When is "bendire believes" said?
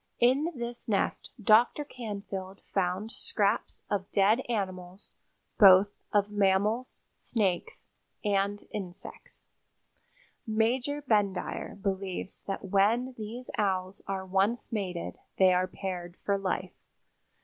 11.03-12.41